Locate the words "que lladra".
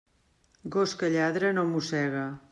1.01-1.51